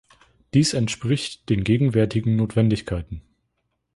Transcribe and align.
Dies 0.55 0.73
entspricht 0.73 1.47
den 1.51 1.63
gegenwärtigen 1.63 2.35
Notwendigkeiten. 2.35 3.21